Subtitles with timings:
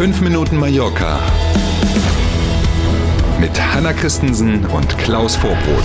[0.00, 1.20] 5 Minuten Mallorca
[3.38, 5.84] mit Hanna Christensen und Klaus Vorbrot.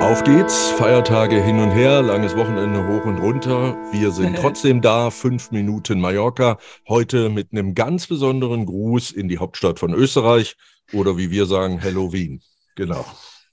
[0.00, 3.76] Auf geht's, Feiertage hin und her, langes Wochenende hoch und runter.
[3.92, 6.58] Wir sind trotzdem da, fünf Minuten Mallorca.
[6.88, 10.56] Heute mit einem ganz besonderen Gruß in die Hauptstadt von Österreich
[10.92, 12.42] oder wie wir sagen, Halloween.
[12.74, 13.06] Genau.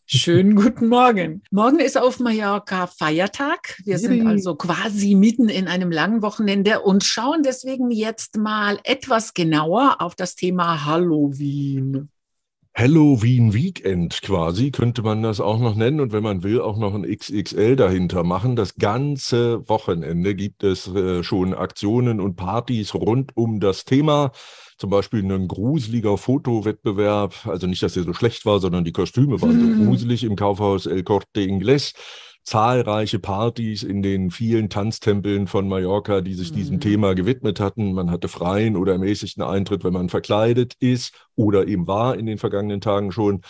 [0.06, 1.44] Schönen guten Morgen.
[1.50, 3.80] Morgen ist auf Mallorca Feiertag.
[3.86, 9.34] Wir sind also quasi mitten in einem langen Wochenende und schauen deswegen jetzt mal etwas
[9.34, 12.10] genauer auf das Thema Halloween.
[12.76, 16.96] Halloween Weekend quasi könnte man das auch noch nennen und wenn man will auch noch
[16.96, 18.56] ein XXL dahinter machen.
[18.56, 24.32] Das ganze Wochenende gibt es äh, schon Aktionen und Partys rund um das Thema.
[24.80, 29.40] Zum Beispiel ein gruseliger Fotowettbewerb, also nicht, dass der so schlecht war, sondern die Kostüme
[29.40, 29.86] waren so Mhm.
[29.86, 31.94] gruselig im Kaufhaus El Corte Inglés.
[32.44, 36.82] Zahlreiche Partys in den vielen Tanztempeln von Mallorca, die sich diesem Mhm.
[36.82, 37.94] Thema gewidmet hatten.
[37.94, 42.38] Man hatte freien oder ermäßigten Eintritt, wenn man verkleidet ist oder eben war in den
[42.38, 43.42] vergangenen Tagen schon.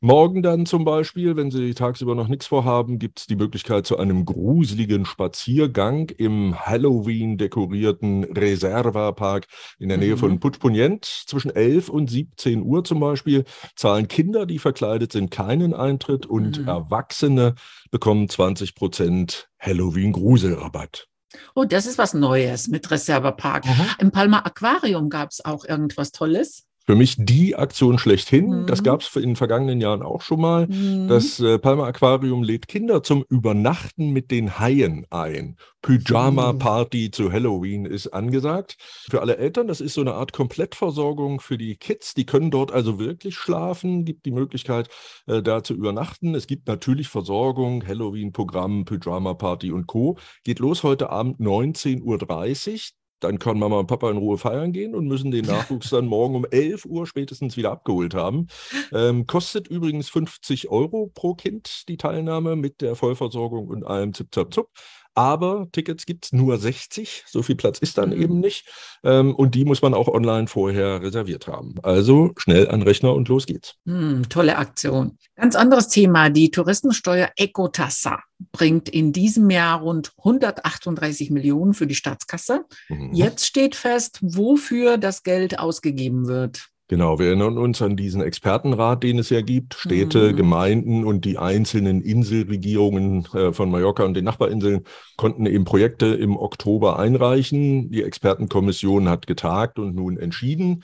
[0.00, 3.98] Morgen dann zum Beispiel, wenn Sie tagsüber noch nichts vorhaben, gibt es die Möglichkeit zu
[3.98, 9.46] einem gruseligen Spaziergang im Halloween dekorierten Reserva-Park
[9.80, 10.18] in der Nähe Mhm.
[10.18, 11.04] von Puigpunyent.
[11.04, 16.60] Zwischen 11 und 17 Uhr zum Beispiel zahlen Kinder, die verkleidet sind, keinen Eintritt und
[16.60, 16.68] Mhm.
[16.68, 17.56] Erwachsene
[17.90, 21.08] bekommen 20 Prozent Halloween-Gruselrabatt.
[21.56, 23.64] Oh, das ist was Neues mit Reservepark.
[23.98, 26.67] Im Palma Aquarium gab es auch irgendwas Tolles.
[26.88, 28.62] Für mich die Aktion schlechthin.
[28.62, 28.66] Mhm.
[28.66, 30.66] Das gab es in den vergangenen Jahren auch schon mal.
[30.68, 31.06] Mhm.
[31.06, 35.58] Das äh, Palma Aquarium lädt Kinder zum Übernachten mit den Haien ein.
[35.82, 38.78] Pyjama-Party zu Halloween ist angesagt.
[39.10, 42.14] Für alle Eltern, das ist so eine Art Komplettversorgung für die Kids.
[42.14, 44.88] Die können dort also wirklich schlafen, gibt die Möglichkeit,
[45.26, 46.34] äh, da zu übernachten.
[46.34, 50.16] Es gibt natürlich Versorgung, Halloween-Programm, Pyjama-Party und Co.
[50.42, 52.78] Geht los heute Abend 19.30 Uhr.
[53.20, 56.34] Dann kann Mama und Papa in Ruhe feiern gehen und müssen den Nachwuchs dann morgen
[56.34, 58.46] um 11 Uhr spätestens wieder abgeholt haben.
[58.92, 64.34] Ähm, kostet übrigens 50 Euro pro Kind die Teilnahme mit der Vollversorgung und allem Zip
[64.34, 64.70] Zap Zup.
[65.18, 68.22] Aber Tickets gibt es nur 60, so viel Platz ist dann Mhm.
[68.22, 68.68] eben nicht.
[69.02, 71.74] Ähm, und die muss man auch online vorher reserviert haben.
[71.82, 73.74] Also schnell an Rechner und los geht's.
[73.84, 75.18] Hm, tolle Aktion.
[75.34, 76.30] Ganz anderes Thema.
[76.30, 78.20] Die Touristensteuer Ecotassa
[78.52, 82.64] bringt in diesem Jahr rund 138 Millionen für die Staatskasse.
[82.88, 83.12] Mhm.
[83.12, 86.68] Jetzt steht fest, wofür das Geld ausgegeben wird.
[86.90, 89.74] Genau, wir erinnern uns an diesen Expertenrat, den es ja gibt.
[89.74, 90.36] Städte, Mhm.
[90.36, 94.84] Gemeinden und die einzelnen Inselregierungen äh, von Mallorca und den Nachbarinseln
[95.16, 97.90] konnten eben Projekte im Oktober einreichen.
[97.90, 100.82] Die Expertenkommission hat getagt und nun entschieden.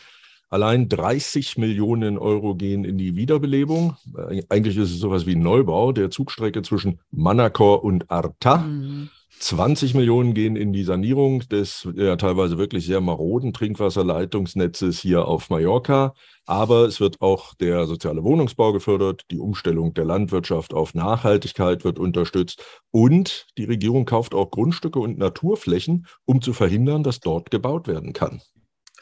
[0.51, 3.97] Allein 30 Millionen Euro gehen in die Wiederbelebung.
[4.29, 8.63] Äh, Eigentlich ist es sowas wie ein Neubau der Zugstrecke zwischen Manacor und Arta.
[8.63, 9.09] Hm.
[9.41, 15.50] 20 Millionen gehen in die Sanierung des ja, teilweise wirklich sehr maroden Trinkwasserleitungsnetzes hier auf
[15.50, 16.15] Mallorca.
[16.47, 21.99] Aber es wird auch der soziale Wohnungsbau gefördert, die Umstellung der Landwirtschaft auf Nachhaltigkeit wird
[21.99, 27.89] unterstützt und die Regierung kauft auch Grundstücke und Naturflächen, um zu verhindern, dass dort gebaut
[27.89, 28.43] werden kann.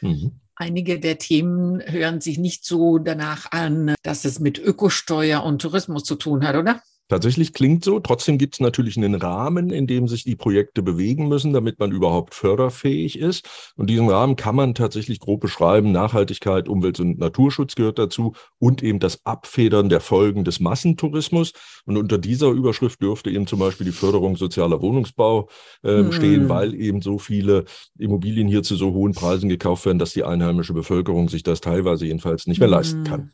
[0.01, 0.39] Mhm.
[0.55, 6.03] Einige der Themen hören sich nicht so danach an, dass es mit Ökosteuer und Tourismus
[6.03, 6.81] zu tun hat, oder?
[7.13, 7.99] Tatsächlich klingt so.
[7.99, 11.91] Trotzdem gibt es natürlich einen Rahmen, in dem sich die Projekte bewegen müssen, damit man
[11.91, 13.47] überhaupt förderfähig ist.
[13.75, 15.91] Und diesen Rahmen kann man tatsächlich grob beschreiben.
[15.91, 21.53] Nachhaltigkeit, Umwelt- und Naturschutz gehört dazu und eben das Abfedern der Folgen des Massentourismus.
[21.85, 25.49] Und unter dieser Überschrift dürfte eben zum Beispiel die Förderung sozialer Wohnungsbau
[25.83, 26.11] äh, Hm.
[26.13, 27.65] stehen, weil eben so viele
[27.99, 32.07] Immobilien hier zu so hohen Preisen gekauft werden, dass die einheimische Bevölkerung sich das teilweise
[32.07, 33.03] jedenfalls nicht mehr leisten Hm.
[33.03, 33.31] kann.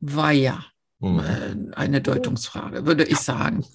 [0.00, 0.64] War ja.
[1.00, 1.18] Mhm.
[1.18, 3.64] Äh, eine Deutungsfrage, würde ich sagen.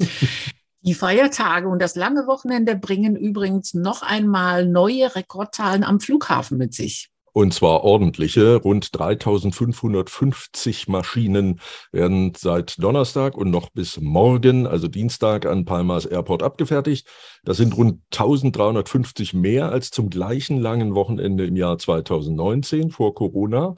[0.82, 6.76] Die Feiertage und das lange Wochenende bringen übrigens noch einmal neue Rekordzahlen am Flughafen mit
[6.76, 7.10] sich.
[7.34, 8.56] Und zwar ordentliche.
[8.56, 11.60] Rund 3550 Maschinen
[11.92, 17.08] werden seit Donnerstag und noch bis morgen, also Dienstag, an Palmas Airport abgefertigt.
[17.44, 23.76] Das sind rund 1350 mehr als zum gleichen langen Wochenende im Jahr 2019 vor Corona.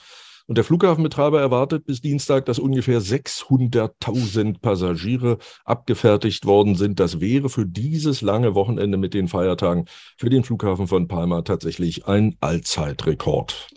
[0.48, 7.02] Und der Flughafenbetreiber erwartet bis Dienstag, dass ungefähr 600.000 Passagiere abgefertigt worden sind.
[7.02, 9.86] Das wäre für dieses lange Wochenende mit den Feiertagen
[10.18, 13.68] für den Flughafen von Palma tatsächlich ein Allzeitrekord.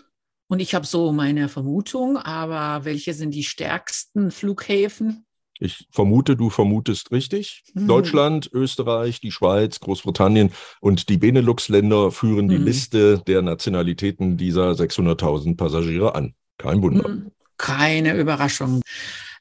[0.47, 5.25] Und ich habe so meine Vermutung, aber welche sind die stärksten Flughäfen?
[5.59, 7.63] Ich vermute, du vermutest richtig.
[7.73, 7.87] Mhm.
[7.87, 12.65] Deutschland, Österreich, die Schweiz, Großbritannien und die Benelux-Länder führen die Mhm.
[12.65, 16.33] Liste der Nationalitäten dieser 600.000 Passagiere an.
[16.61, 17.03] Kein Wunder.
[17.03, 18.81] Hm, Keine Überraschung.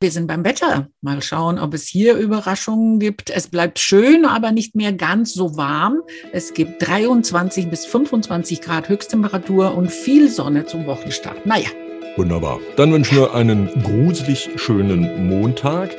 [0.02, 0.88] Wir sind beim Wetter.
[1.02, 3.28] Mal schauen, ob es hier Überraschungen gibt.
[3.28, 6.00] Es bleibt schön, aber nicht mehr ganz so warm.
[6.32, 11.44] Es gibt 23 bis 25 Grad Höchsttemperatur und viel Sonne zum Wochenstart.
[11.44, 11.69] Naja.
[12.17, 12.61] Wunderbar.
[12.76, 15.90] Dann wünschen wir einen gruselig schönen Montag.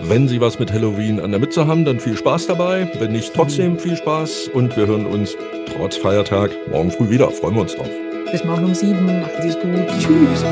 [0.00, 2.90] Wenn Sie was mit Halloween an der Mütze haben, dann viel Spaß dabei.
[2.98, 4.48] Wenn nicht, trotzdem viel Spaß.
[4.52, 5.36] Und wir hören uns
[5.72, 7.30] trotz Feiertag morgen früh wieder.
[7.30, 7.88] Freuen wir uns drauf.
[8.36, 9.24] Bis morgen um sieben.
[9.40, 9.88] Sie es gut.
[9.98, 10.44] Tschüss.